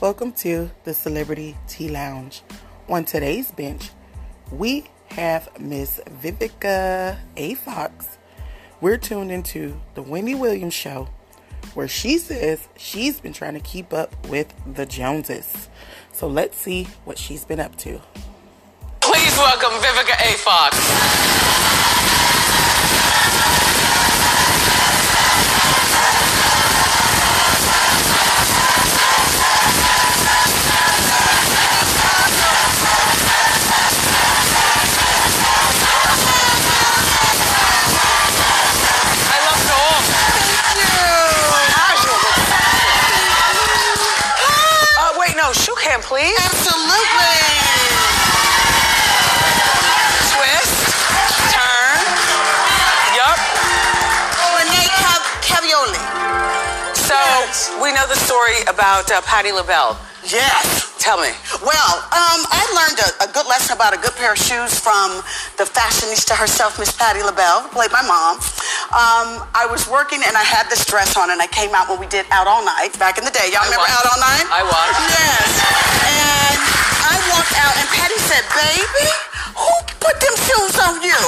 [0.00, 2.42] Welcome to the Celebrity Tea Lounge.
[2.88, 3.90] On today's bench,
[4.52, 7.54] we have Miss Vivica A.
[7.54, 8.16] Fox.
[8.80, 11.08] We're tuned into the Wendy Williams show,
[11.74, 15.68] where she says she's been trying to keep up with the Joneses.
[16.12, 18.00] So let's see what she's been up to.
[19.00, 20.34] Please welcome Vivica A.
[20.38, 20.76] Fox.
[46.02, 46.38] Please.
[46.40, 47.38] Absolutely.
[50.32, 50.74] Twist,
[51.52, 52.00] turn.
[53.14, 53.38] Yup.
[54.56, 56.00] Renee Cav- Caovilla.
[56.96, 57.18] So
[57.82, 59.98] we know the story about uh, Patti LaBelle.
[60.24, 60.86] Yes.
[60.98, 61.30] Tell me.
[61.64, 65.22] Well, um, I learned a, a good lesson about a good pair of shoes from
[65.56, 68.36] the fashionista herself, Miss Patti LaBelle, who played my mom.
[68.92, 72.00] Um, I was working and I had this dress on, and I came out when
[72.00, 73.48] we did Out All Night back in the day.
[73.54, 74.04] Y'all I remember watched.
[74.04, 74.46] Out All Night?
[74.52, 74.92] I was.
[75.08, 75.87] Yes.
[77.48, 79.08] And out, and Patti said, "Baby,
[79.56, 81.20] who put them shoes on you?"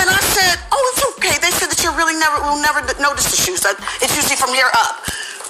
[0.00, 3.30] And I said, "Oh, it's okay." They said that you really never will never notice
[3.30, 3.64] the shoes.
[4.00, 5.04] It's usually from here up.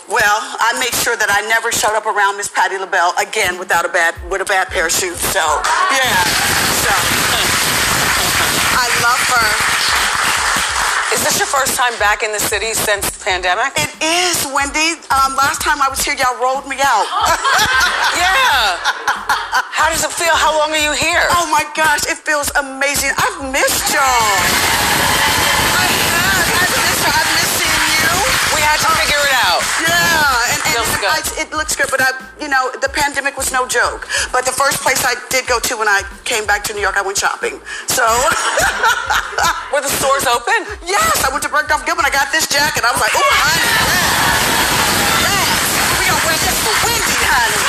[0.08, 3.84] Well, I made sure that I never showed up around Miss Patti LaBelle again without
[3.84, 5.20] a bad with a bad pair of shoes.
[5.32, 5.44] So
[5.92, 6.16] yeah,
[6.84, 6.92] so
[8.72, 9.97] I love her.
[11.58, 13.72] Is this your first time back in the city since the pandemic?
[13.74, 14.94] It is Wendy.
[15.10, 17.06] Um, last time I was here, y'all rolled me out.
[18.18, 18.78] Yeah.
[19.74, 20.34] How does it feel?
[20.34, 21.22] How long are you here?
[21.30, 23.10] oh my gosh, it feels amazing.
[23.16, 25.27] I've missed y'all.
[31.38, 32.10] It looks good, but I,
[32.42, 34.08] you know, the pandemic was no joke.
[34.34, 36.96] But the first place I did go to when I came back to New York,
[36.98, 37.62] I went shopping.
[37.86, 38.02] So,
[39.72, 40.66] Were the stores open?
[40.86, 42.04] yes, I went to Bergdorf Goodman.
[42.04, 42.82] I got this jacket.
[42.82, 43.70] I was like, oh, honey,
[45.22, 47.62] yes, yes, we gonna wear this for Wendy, honey.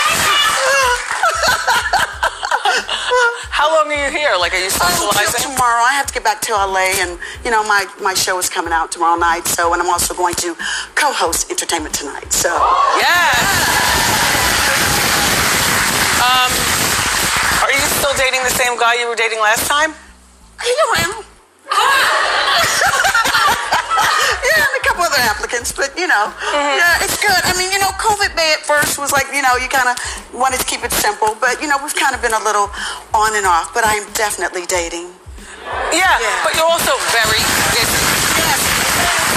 [3.53, 4.35] How long are you here?
[4.37, 5.51] Like, are you Until socializing?
[5.51, 8.49] tomorrow, I have to get back to LA, and you know, my my show is
[8.49, 9.47] coming out tomorrow night.
[9.47, 10.55] So, and I'm also going to
[10.95, 12.31] co-host Entertainment Tonight.
[12.31, 12.49] So,
[12.97, 13.37] Yes.
[16.19, 16.51] Um,
[17.63, 19.93] are you still dating the same guy you were dating last time?
[20.61, 21.23] He around.
[24.43, 27.39] yeah, and a couple other applicants, but you know, yeah, it's good.
[27.47, 29.95] I mean, you know, COVID Bay at first was like, you know, you kind of
[30.33, 32.67] wanted to keep it simple, but you know, we've kind of been a little
[33.13, 33.73] on and off.
[33.73, 35.09] But I'm definitely dating.
[35.93, 36.43] Yeah, Yeah.
[36.43, 37.41] but you're also very
[37.75, 38.01] busy.
[38.41, 38.59] Yes.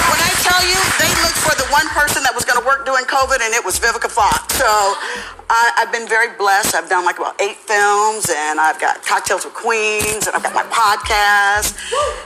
[0.09, 2.85] When I tell you, they looked for the one person that was going to work
[2.85, 4.53] during COVID, and it was Vivica Fox.
[4.57, 4.65] So
[5.49, 6.73] I, I've been very blessed.
[6.75, 10.53] I've done like about eight films, and I've got Cocktails with Queens, and I've got
[10.57, 11.77] my podcast,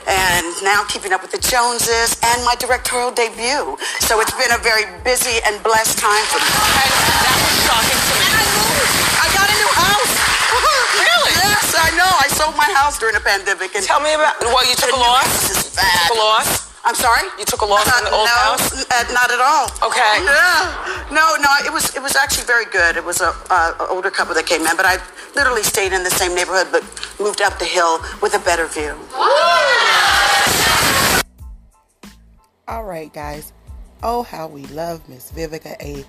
[0.08, 3.76] and now Keeping Up with the Joneses, and my directorial debut.
[4.08, 6.48] So it's been a very busy and blessed time for me.
[6.48, 6.92] And
[7.28, 8.26] that was shocking to me.
[8.28, 8.92] And I moved.
[9.20, 10.14] I got a new house.
[10.98, 11.34] Really?
[11.40, 12.10] Yes, I know.
[12.20, 13.74] I sold my house during the pandemic.
[13.74, 15.26] And Tell me about, well, you took a new loss?
[15.26, 16.48] house is Took a loss?
[16.84, 17.26] I'm sorry.
[17.38, 18.64] You took a loss in the old no, house?
[18.72, 19.66] n- uh, not at all.
[19.90, 20.14] Okay.
[20.24, 21.10] Yeah.
[21.10, 21.50] No, no.
[21.66, 22.96] It was it was actually very good.
[22.96, 24.96] It was a, uh, a older couple that came in, but I
[25.34, 26.82] literally stayed in the same neighborhood, but
[27.20, 28.94] moved up the hill with a better view.
[32.68, 33.52] All right, guys.
[34.02, 36.04] Oh, how we love Miss Vivica A.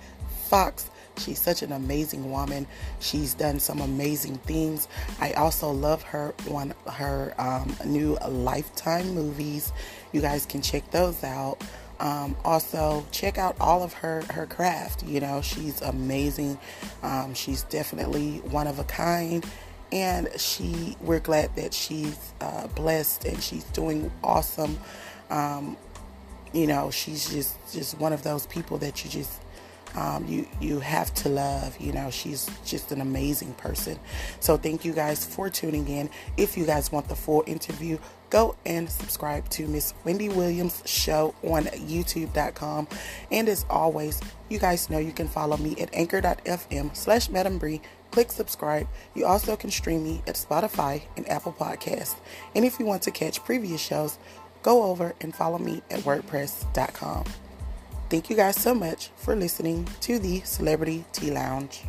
[0.48, 0.88] Fox.
[1.20, 2.66] She's such an amazing woman.
[2.98, 4.88] She's done some amazing things.
[5.20, 9.72] I also love her one her um, new Lifetime movies.
[10.12, 11.58] You guys can check those out.
[12.00, 15.02] Um, also, check out all of her her craft.
[15.04, 16.58] You know, she's amazing.
[17.02, 19.44] Um, she's definitely one of a kind
[19.92, 24.78] and she we're glad that she's uh, blessed and she's doing awesome
[25.30, 25.76] um,
[26.52, 29.40] you know she's just just one of those people that you just
[29.94, 33.98] um, you you have to love you know she's just an amazing person.
[34.40, 36.10] So thank you guys for tuning in.
[36.36, 37.98] If you guys want the full interview
[38.30, 42.88] go and subscribe to miss wendy williams show on youtube.com
[43.30, 47.80] and as always you guys know you can follow me at anchor.fm slash madam Bree.
[48.10, 48.88] click subscribe.
[49.14, 52.16] You also can stream me at spotify and apple podcasts.
[52.54, 54.18] And if you want to catch previous shows
[54.62, 57.24] go over and follow me at wordpress.com
[58.10, 61.84] Thank you guys so much for listening to the Celebrity Tea Lounge.